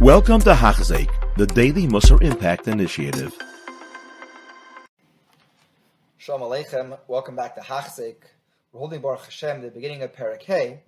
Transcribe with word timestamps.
Welcome 0.00 0.40
to 0.40 0.52
Hachzik, 0.52 1.08
the 1.38 1.46
Daily 1.46 1.86
Musar 1.86 2.22
Impact 2.22 2.68
Initiative. 2.68 3.34
Shalom 6.18 6.42
Aleichem. 6.42 6.98
Welcome 7.08 7.34
back 7.34 7.54
to 7.54 7.62
Hachzik. 7.62 8.16
We're 8.72 8.80
holding 8.80 9.00
Baruch 9.00 9.24
Hashem, 9.24 9.62
the 9.62 9.70
beginning 9.70 10.02
of 10.02 10.12
Perek 10.12 10.80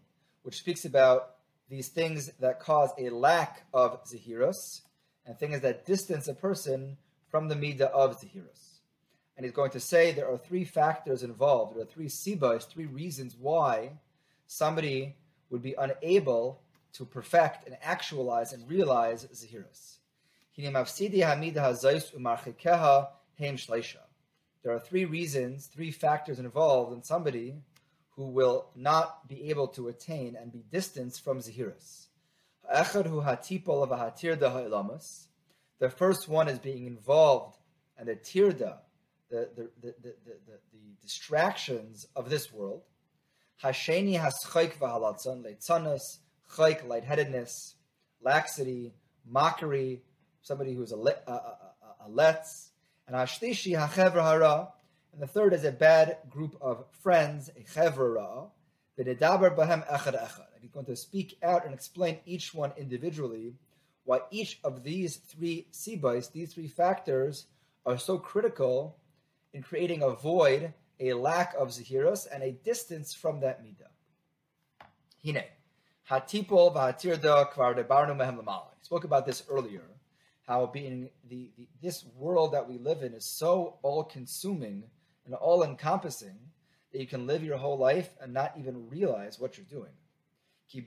which 0.42 0.56
speaks 0.56 0.84
about 0.84 1.36
these 1.70 1.88
things 1.88 2.30
that 2.40 2.60
cause 2.60 2.90
a 2.98 3.08
lack 3.08 3.64
of 3.72 4.04
Zahirus 4.04 4.82
and 5.24 5.38
things 5.38 5.62
that 5.62 5.86
distance 5.86 6.28
a 6.28 6.34
person 6.34 6.98
from 7.30 7.48
the 7.48 7.54
Midah 7.54 7.90
of 7.90 8.20
Zahirus. 8.20 8.80
And 9.38 9.46
he's 9.46 9.54
going 9.54 9.70
to 9.70 9.80
say 9.80 10.12
there 10.12 10.30
are 10.30 10.36
three 10.36 10.64
factors 10.64 11.22
involved. 11.22 11.76
There 11.76 11.82
are 11.82 11.86
three 11.86 12.08
sibas, 12.08 12.68
three 12.68 12.86
reasons 12.86 13.34
why 13.40 13.92
somebody 14.46 15.16
would 15.48 15.62
be 15.62 15.74
unable 15.78 16.60
to 16.94 17.04
perfect 17.04 17.66
and 17.66 17.76
actualize 17.82 18.52
and 18.52 18.68
realize 18.68 19.26
Zahirus. 19.26 19.98
There 24.62 24.72
are 24.72 24.80
three 24.80 25.04
reasons, 25.04 25.66
three 25.66 25.90
factors 25.90 26.38
involved 26.38 26.92
in 26.92 27.02
somebody 27.02 27.54
who 28.16 28.28
will 28.28 28.70
not 28.74 29.28
be 29.28 29.50
able 29.50 29.68
to 29.68 29.88
attain 29.88 30.34
and 30.34 30.50
be 30.50 30.64
distanced 30.72 31.22
from 31.22 31.38
Zahirus. 31.38 32.06
The 35.78 35.90
first 35.96 36.28
one 36.28 36.48
is 36.48 36.58
being 36.58 36.86
involved 36.86 37.58
and 37.96 38.08
the 38.08 38.16
tirda, 38.16 38.78
the, 39.30 39.48
the, 39.54 39.70
the, 39.80 39.94
the, 40.02 40.14
distractions 41.02 42.06
of 42.14 42.28
this 42.28 42.52
world. 42.52 42.82
Hasheni 43.62 44.20
haschayk 44.20 44.74
v'halatzon 44.74 45.42
leitzanos 45.42 46.18
chayk, 46.54 46.86
lightheadedness, 46.86 47.74
laxity, 48.22 48.92
mockery, 49.26 50.02
somebody 50.42 50.74
who's 50.74 50.92
a, 50.92 50.96
a, 50.96 51.32
a, 51.32 51.32
a 52.06 52.08
letz, 52.10 52.70
and 53.06 53.16
ashlishi 53.16 53.76
hachevra 53.76 54.22
hara, 54.22 54.68
and 55.12 55.22
the 55.22 55.26
third 55.26 55.52
is 55.52 55.64
a 55.64 55.72
bad 55.72 56.18
group 56.30 56.56
of 56.60 56.84
friends, 57.02 57.48
a 57.56 57.62
chevra 57.62 58.48
v'nedaber 58.98 59.54
bahem 59.56 59.86
echad 59.88 60.14
echad. 60.14 60.46
And 60.54 60.62
he's 60.62 60.70
going 60.70 60.86
to 60.86 60.96
speak 60.96 61.38
out 61.42 61.64
and 61.64 61.74
explain 61.74 62.18
each 62.26 62.54
one 62.54 62.72
individually, 62.76 63.54
why 64.04 64.20
each 64.30 64.58
of 64.64 64.84
these 64.84 65.16
three 65.16 65.66
sibais, 65.72 66.32
these 66.32 66.54
three 66.54 66.68
factors, 66.68 67.46
are 67.84 67.98
so 67.98 68.18
critical 68.18 68.96
in 69.52 69.62
creating 69.62 70.02
a 70.02 70.10
void, 70.10 70.72
a 71.00 71.12
lack 71.14 71.54
of 71.58 71.68
zahiras, 71.68 72.26
and 72.32 72.42
a 72.42 72.52
distance 72.52 73.14
from 73.14 73.40
that 73.40 73.62
midah. 73.62 73.92
Hine. 75.24 75.44
Hatipol 76.10 76.74
lamala. 76.74 78.62
spoke 78.82 79.04
about 79.04 79.26
this 79.26 79.42
earlier, 79.50 79.82
how 80.46 80.66
being 80.66 81.10
the, 81.28 81.50
the, 81.58 81.68
this 81.82 82.04
world 82.16 82.52
that 82.52 82.68
we 82.68 82.78
live 82.78 83.02
in 83.02 83.12
is 83.12 83.26
so 83.26 83.78
all-consuming 83.82 84.84
and 85.26 85.34
all-encompassing 85.34 86.38
that 86.92 87.00
you 87.00 87.06
can 87.06 87.26
live 87.26 87.44
your 87.44 87.58
whole 87.58 87.76
life 87.76 88.08
and 88.20 88.32
not 88.32 88.54
even 88.58 88.88
realize 88.88 89.38
what 89.38 89.58
you're 89.58 89.66
doing. 89.66 89.92
With 90.74 90.86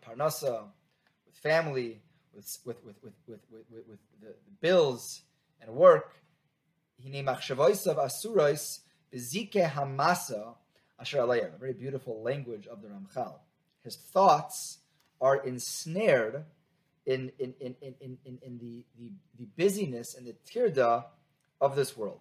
parnasa, 0.00 0.64
with 1.26 1.36
family, 1.42 2.02
with 2.34 2.58
with 2.64 2.84
with 2.84 2.96
with 3.02 3.14
with, 3.28 3.40
with, 3.50 3.88
with 3.88 3.98
the, 4.20 4.34
bills 4.60 5.22
and 5.60 5.70
work. 5.70 6.14
Hine 7.02 7.24
machshavoisav 7.24 7.96
asurais 7.96 8.80
bezike 9.12 9.70
hamasa 9.70 10.54
Asher 10.98 11.18
Alayim, 11.18 11.54
a 11.54 11.58
very 11.58 11.74
beautiful 11.74 12.22
language 12.22 12.66
of 12.66 12.82
the 12.82 12.88
Ramchal. 12.88 13.34
His 13.82 13.96
thoughts 13.96 14.78
are 15.20 15.36
ensnared 15.36 16.44
in, 17.04 17.30
in, 17.38 17.54
in, 17.60 17.74
in, 17.80 18.18
in, 18.24 18.38
in 18.42 18.58
the, 18.58 18.84
the, 18.98 19.12
the 19.38 19.46
busyness 19.56 20.14
and 20.14 20.26
the 20.26 20.34
tirda 20.46 21.04
of 21.60 21.76
this 21.76 21.96
world. 21.96 22.20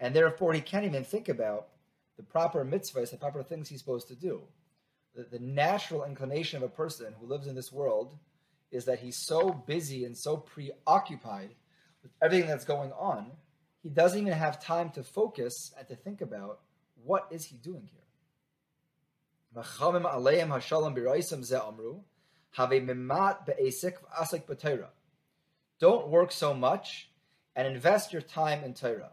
And 0.00 0.16
therefore, 0.16 0.52
he 0.54 0.60
can't 0.60 0.84
even 0.86 1.04
think 1.04 1.28
about 1.28 1.68
the 2.16 2.22
proper 2.22 2.64
mitzvahs, 2.64 3.10
the 3.10 3.16
proper 3.16 3.42
things 3.42 3.68
he's 3.68 3.80
supposed 3.80 4.08
to 4.08 4.14
do. 4.14 4.42
The, 5.14 5.24
the 5.24 5.38
natural 5.38 6.04
inclination 6.04 6.56
of 6.56 6.62
a 6.62 6.68
person 6.68 7.14
who 7.20 7.26
lives 7.26 7.46
in 7.46 7.54
this 7.54 7.72
world 7.72 8.16
is 8.70 8.84
that 8.86 9.00
he's 9.00 9.16
so 9.16 9.50
busy 9.50 10.04
and 10.04 10.16
so 10.16 10.36
preoccupied 10.36 11.50
with 12.02 12.12
everything 12.22 12.48
that's 12.48 12.64
going 12.64 12.92
on 12.92 13.32
he 13.82 13.88
doesn't 13.88 14.20
even 14.20 14.32
have 14.32 14.62
time 14.62 14.90
to 14.90 15.02
focus 15.02 15.72
and 15.78 15.88
to 15.88 15.96
think 15.96 16.20
about 16.20 16.60
what 17.04 17.26
is 17.30 17.44
he 17.46 17.56
doing 17.56 17.88
here. 17.90 18.00
Don't 25.80 26.08
work 26.08 26.30
so 26.30 26.54
much 26.54 27.10
and 27.56 27.66
invest 27.66 28.12
your 28.12 28.22
time 28.22 28.62
in 28.62 28.74
Torah. 28.74 29.12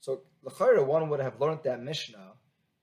So, 0.00 0.22
l'chayra, 0.42 0.86
one 0.86 1.08
would 1.10 1.20
have 1.20 1.40
learned 1.40 1.60
that 1.64 1.82
Mishnah 1.82 2.32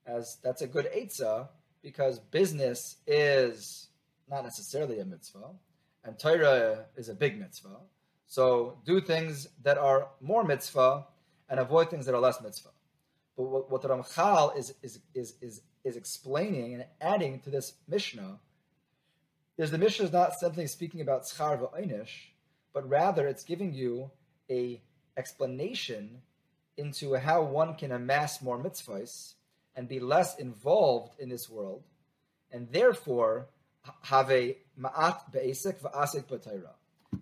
as 0.06 0.38
that's 0.42 0.62
a 0.62 0.66
good 0.66 0.88
eitzah 0.94 1.48
because 1.82 2.18
business 2.18 2.96
is 3.06 3.88
not 4.28 4.44
necessarily 4.44 5.00
a 5.00 5.04
mitzvah, 5.04 5.50
and 6.04 6.18
Torah 6.18 6.86
is 6.96 7.08
a 7.08 7.14
big 7.14 7.38
mitzvah. 7.38 7.80
So, 8.26 8.78
do 8.84 9.00
things 9.00 9.48
that 9.62 9.78
are 9.78 10.08
more 10.20 10.44
mitzvah 10.44 11.06
and 11.52 11.60
avoid 11.60 11.90
things 11.90 12.06
that 12.06 12.14
are 12.14 12.20
less 12.20 12.40
mitzvah. 12.40 12.70
But 13.36 13.42
what, 13.42 13.70
what 13.70 13.82
the 13.82 13.88
Ramchal 13.88 14.56
is, 14.56 14.72
is, 14.82 15.00
is, 15.14 15.34
is, 15.42 15.60
is 15.84 15.96
explaining 15.96 16.72
and 16.72 16.86
adding 16.98 17.40
to 17.40 17.50
this 17.50 17.74
Mishnah 17.86 18.38
is 19.58 19.70
the 19.70 19.76
Mishnah 19.76 20.06
is 20.06 20.12
not 20.12 20.32
simply 20.40 20.66
speaking 20.66 21.02
about 21.02 21.24
schar 21.24 21.60
v'einish, 21.60 22.08
but 22.72 22.88
rather 22.88 23.28
it's 23.28 23.44
giving 23.44 23.74
you 23.74 24.10
a 24.50 24.80
explanation 25.18 26.22
into 26.78 27.14
how 27.16 27.42
one 27.42 27.74
can 27.74 27.92
amass 27.92 28.40
more 28.40 28.58
mitzvahs 28.58 29.34
and 29.76 29.86
be 29.86 30.00
less 30.00 30.38
involved 30.38 31.12
in 31.20 31.28
this 31.28 31.50
world, 31.50 31.82
and 32.50 32.72
therefore 32.72 33.48
have 34.04 34.30
a 34.30 34.56
ma'at 34.80 35.30
be'esek 35.30 35.80
v'asek 35.80 36.24
b'tayra. 36.24 36.72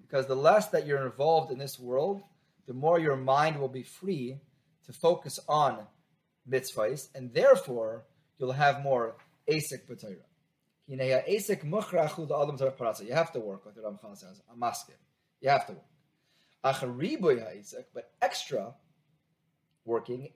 Because 0.03 0.27
the 0.27 0.37
less 0.37 0.69
that 0.69 0.87
you're 0.87 1.05
involved 1.05 1.51
in 1.51 1.59
this 1.59 1.81
world, 1.81 2.23
the 2.67 2.75
more 2.75 2.99
your 2.99 3.17
mind 3.17 3.59
will 3.61 3.69
be 3.69 3.83
free 3.83 4.39
to 4.87 4.93
focus 4.93 5.39
on 5.49 5.87
mitzvahs, 6.49 7.09
and 7.15 7.33
therefore 7.33 8.05
you'll 8.39 8.53
have 8.53 8.83
more 8.83 9.17
asik 9.49 9.87
b'tayra. 9.89 10.25
You 10.87 10.97
have 13.15 13.33
to 13.33 13.41
work, 13.41 13.65
like 13.65 13.75
the 13.77 13.83
Ramchal 13.83 14.17
says, 14.17 14.43
a 14.51 14.55
maskim. 14.57 14.99
You 15.41 15.51
have 15.51 15.67
to 15.67 15.73
work. 15.75 15.85
But 17.95 18.11
extra 18.21 18.75
working, 19.85 20.29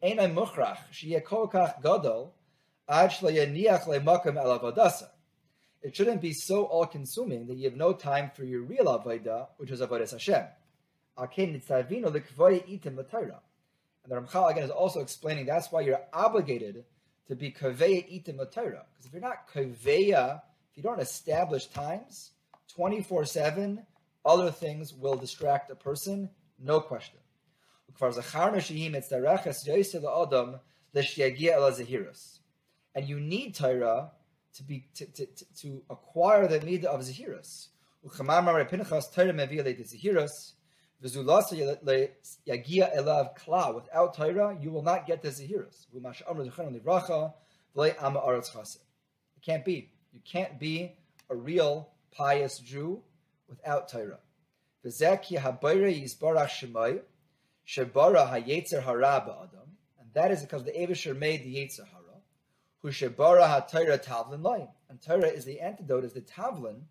it 5.83 5.97
shouldn't 5.97 6.21
be 6.23 6.33
so 6.33 6.65
all-consuming 6.65 7.47
that 7.49 7.57
you 7.57 7.65
have 7.65 7.77
no 7.77 7.93
time 7.93 8.31
for 8.35 8.45
your 8.45 8.63
real 8.63 8.87
avodah, 8.87 9.49
which 9.57 9.71
is 9.71 9.81
avodah 9.81 10.11
Hashem. 10.11 10.45
And 11.17 11.31
the 14.13 14.21
Ramchal 14.21 14.51
again 14.51 14.65
is 14.65 14.71
also 14.71 15.01
explaining 15.01 15.47
that's 15.47 15.73
why 15.73 15.81
you're 15.81 16.03
obligated 16.13 16.85
to 17.29 17.37
be 17.37 17.51
kaveya 17.51 18.05
itim 18.13 18.37
Torah. 18.53 18.85
Because 18.93 19.07
if 19.07 19.13
you're 19.13 19.23
not 19.23 19.49
kaveya, 19.53 20.43
if 20.71 20.77
you 20.77 20.83
don't 20.83 21.01
establish 21.01 21.67
times, 21.67 22.33
24 22.75 23.25
7, 23.25 23.83
other 24.25 24.51
things 24.51 24.93
will 24.93 25.17
distract 25.17 25.71
a 25.71 25.75
person, 25.75 26.31
no 26.59 26.81
question. 26.81 27.19
And 32.97 33.09
you 33.09 33.21
need 33.21 33.55
Torah 33.55 34.11
to 34.55 34.63
be 34.63 34.87
to, 34.95 35.07
to, 35.07 35.27
to 35.61 35.83
acquire 35.91 36.49
the 36.49 36.61
midah 36.61 36.87
of 36.87 37.01
Zahirus. 37.01 37.69
Without 41.05 41.21
Torah, 44.15 44.57
you 44.59 44.71
will 44.71 44.83
not 44.83 45.07
get 45.07 45.21
the 45.21 45.29
Zahiras. 45.29 45.87
It 49.37 49.43
can't 49.43 49.65
be. 49.67 49.91
You 50.15 50.21
can't 50.25 50.59
be 50.59 50.97
a 51.29 51.37
real 51.37 51.91
pious 52.11 52.59
Jew 52.59 53.03
without 53.51 53.87
Torah. 53.91 54.19
And 54.83 54.93
that 60.15 60.31
is 60.31 60.41
because 60.41 60.65
the 60.65 60.73
Avisher 60.73 61.15
made 61.15 61.45
the 61.45 61.55
Yetzer 61.57 61.87
Hara, 61.87 62.23
who 62.81 62.89
Shebara 62.89 63.47
HaTorah 63.47 64.03
Tavlin. 64.03 64.69
And 64.89 65.03
Torah 65.03 65.29
is 65.29 65.45
the 65.45 65.61
antidote, 65.61 66.05
is 66.05 66.15
the 66.15 66.23
Tavlin 66.23 66.87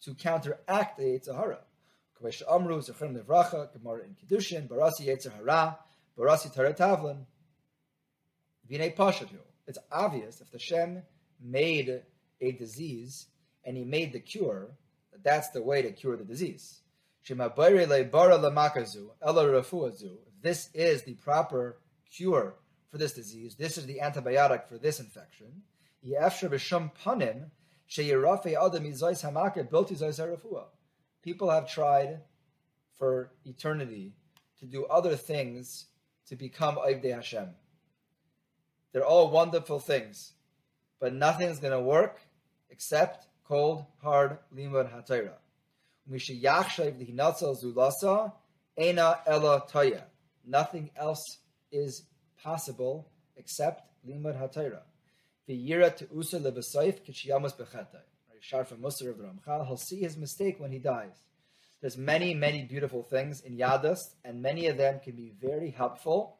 to 0.00 0.14
counteract 0.14 0.96
the 0.96 1.04
Yetzer 1.04 1.36
Hara. 1.36 1.58
Amru, 2.22 2.80
Zechrim 2.80 3.14
Gemara 3.14 4.04
in 4.04 4.68
Barasi 4.68 5.06
Yetzer 5.06 5.32
Hara, 5.32 5.78
Barasi 6.18 6.50
Tavlin. 6.76 7.24
It's 8.68 9.78
obvious 9.90 10.40
if 10.40 10.50
the 10.50 10.58
Shem 10.58 11.02
made 11.40 12.02
a 12.40 12.52
disease 12.52 13.26
and 13.64 13.76
he 13.76 13.84
made 13.84 14.12
the 14.12 14.20
cure, 14.20 14.68
that 15.12 15.24
that's 15.24 15.50
the 15.50 15.62
way 15.62 15.82
to 15.82 15.92
cure 15.92 16.16
the 16.16 16.24
disease. 16.24 16.80
This 20.42 20.70
is 20.74 21.02
the 21.02 21.14
proper 21.14 21.78
cure 22.10 22.54
for 22.90 22.98
this 22.98 23.12
disease. 23.12 23.54
This 23.54 23.78
is 23.78 23.86
the 23.86 24.00
antibiotic 24.02 24.66
for 24.66 24.78
this 24.78 25.00
infection. 25.00 25.62
People 31.22 31.50
have 31.50 31.70
tried 31.70 32.20
for 32.98 33.30
eternity 33.44 34.12
to 34.58 34.66
do 34.66 34.86
other 34.86 35.16
things 35.16 35.86
to 36.28 36.36
become 36.36 36.76
Oivdei 36.76 37.14
Hashem. 37.14 37.48
They're 38.92 39.04
all 39.04 39.30
wonderful 39.30 39.80
things, 39.80 40.32
but 40.98 41.12
nothing's 41.12 41.58
going 41.58 41.72
to 41.72 41.80
work 41.80 42.20
except 42.70 43.26
cold, 43.44 43.84
hard 44.02 44.38
limud 44.54 44.90
hatayra. 44.90 45.34
ena 48.76 49.18
ela 49.26 49.66
toya. 49.70 50.02
Nothing 50.46 50.90
else 50.96 51.38
is 51.70 52.02
possible 52.42 53.08
except 53.36 53.82
limud 54.08 54.40
hatayra. 54.40 54.80
V'yira 55.48 55.96
te'usa 55.96 56.40
levasayif 56.40 57.00
kishiyamus 57.04 57.54
bechetay. 58.40 58.66
Sharfa 58.66 58.76
Musar 58.78 59.10
of 59.10 59.18
the 59.18 59.24
Ramchal, 59.24 59.66
he'll 59.66 59.76
see 59.76 60.00
his 60.00 60.16
mistake 60.16 60.58
when 60.58 60.72
he 60.72 60.78
dies. 60.78 61.24
There's 61.80 61.96
many, 61.96 62.34
many 62.34 62.64
beautiful 62.64 63.02
things 63.02 63.40
in 63.40 63.56
Yadus, 63.56 64.14
and 64.24 64.42
many 64.42 64.66
of 64.66 64.76
them 64.76 65.00
can 65.02 65.16
be 65.16 65.32
very 65.40 65.70
helpful 65.70 66.36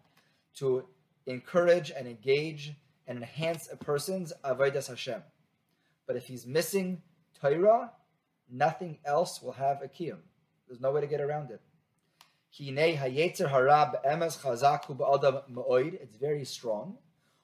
to 0.57 0.85
encourage 1.27 1.91
and 1.91 2.07
engage 2.07 2.73
and 3.07 3.19
enhance 3.19 3.69
a 3.73 3.77
person's 3.77 4.33
avodas 4.45 4.89
Hashem. 4.89 5.23
But 6.07 6.17
if 6.17 6.27
he's 6.27 6.47
missing 6.47 7.03
Torah, 7.41 7.93
nothing 8.51 8.99
else 9.05 9.41
will 9.43 9.53
have 9.53 9.83
a 9.83 9.89
kiyum. 9.89 10.19
There's 10.69 10.81
no 10.81 10.93
way 10.93 11.01
to 11.01 11.07
get 11.07 11.21
around 11.21 11.51
it. 11.51 11.61
It's 16.03 16.17
very 16.17 16.45
strong. 16.45 16.99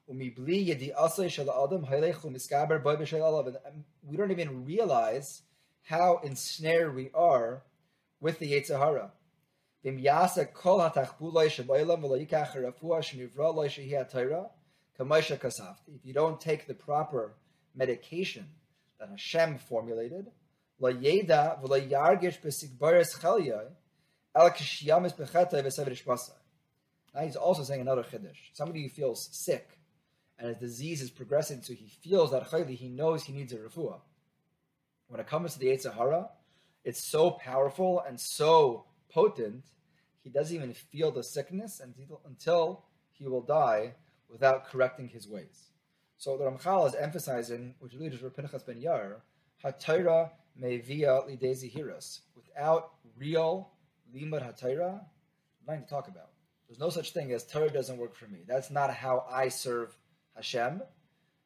Um, 0.08 0.18
we 4.04 4.16
don't 4.16 4.30
even 4.30 4.64
realize 4.64 5.42
how 5.82 6.20
ensnared 6.22 6.94
we 6.94 7.10
are 7.12 7.62
with 8.20 8.38
the 8.38 8.52
Yetzer 8.52 8.78
Hara. 8.78 9.12
If 9.82 9.94
you 16.04 16.12
don't 16.12 16.40
take 16.40 16.66
the 16.66 16.74
proper 16.74 17.34
medication 17.74 18.46
that 18.98 19.08
Hashem 19.10 19.58
formulated, 19.58 20.30
now 27.16 27.22
he's 27.22 27.36
also 27.36 27.62
saying 27.62 27.80
another 27.80 28.02
chiddush. 28.02 28.36
Somebody 28.52 28.82
who 28.82 28.88
feels 28.88 29.28
sick 29.32 29.78
and 30.38 30.48
his 30.48 30.58
disease 30.58 31.00
is 31.00 31.10
progressing, 31.10 31.62
so 31.62 31.72
he 31.72 31.86
feels 31.86 32.30
that 32.30 32.44
he 32.68 32.88
knows 32.88 33.24
he 33.24 33.32
needs 33.32 33.52
a 33.52 33.56
refuah. 33.56 34.00
When 35.08 35.20
it 35.20 35.26
comes 35.26 35.54
to 35.54 35.58
the 35.58 35.68
Yetzer 35.68 35.94
Hara, 35.94 36.28
it's 36.84 37.02
so 37.02 37.30
powerful 37.30 38.02
and 38.06 38.20
so 38.20 38.84
potent, 39.08 39.64
he 40.22 40.30
doesn't 40.30 40.54
even 40.54 40.72
feel 40.72 41.10
the 41.10 41.22
sickness 41.22 41.80
until, 41.80 42.84
he 43.12 43.26
will 43.26 43.40
die 43.42 43.94
without 44.28 44.66
correcting 44.66 45.08
his 45.08 45.26
ways. 45.26 45.70
So 46.18 46.36
the 46.36 46.44
Ramchal 46.44 46.88
is 46.88 46.94
emphasizing, 46.94 47.74
which 47.78 47.94
leads 47.94 48.18
to 48.18 48.28
Pinchas 48.28 48.62
ben 48.62 48.80
Yair, 48.80 49.20
Hatayra 49.64 50.30
mevia 50.60 51.26
lidezi 51.26 51.72
hiras. 51.72 52.20
Without 52.34 52.94
real 53.16 53.70
limud 54.14 54.42
Hatayra, 54.42 55.00
nothing 55.66 55.84
to 55.84 55.88
talk 55.88 56.08
about. 56.08 56.30
There's 56.68 56.78
no 56.78 56.90
such 56.90 57.12
thing 57.12 57.32
as 57.32 57.44
Torah 57.44 57.70
doesn't 57.70 57.96
work 57.96 58.14
for 58.14 58.26
me. 58.26 58.40
That's 58.46 58.70
not 58.70 58.92
how 58.92 59.24
I 59.30 59.48
serve 59.48 59.96
Hashem. 60.36 60.82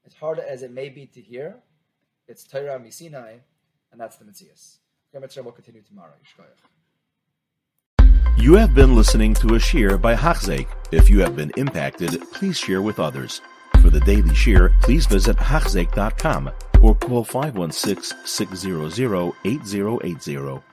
As 0.04 0.14
hard 0.14 0.38
as 0.38 0.62
it 0.62 0.72
may 0.72 0.88
be 0.88 1.06
to 1.06 1.20
hear, 1.20 1.56
it's 2.26 2.44
Torah 2.44 2.78
misinai, 2.78 3.40
and 3.92 4.00
that's 4.00 4.16
the 4.16 4.24
Mitzvah. 4.24 5.42
We'll 5.42 5.52
continue 5.52 5.82
tomorrow. 5.82 6.12
You 8.36 8.54
have 8.54 8.74
been 8.74 8.94
listening 8.94 9.34
to 9.34 9.48
a 9.48 9.58
shiur 9.58 10.00
by 10.00 10.14
Hachzeik. 10.14 10.68
If 10.92 11.10
you 11.10 11.20
have 11.20 11.36
been 11.36 11.52
impacted, 11.56 12.20
please 12.32 12.56
share 12.56 12.82
with 12.82 12.98
others. 13.00 13.40
For 13.82 13.90
the 13.90 14.00
daily 14.00 14.30
shiur, 14.30 14.78
please 14.80 15.06
visit 15.06 15.36
Hachzeik.com 15.36 16.50
or 16.80 16.94
call 16.94 17.24
516 17.24 18.18
600 18.24 19.32
8080. 19.44 20.69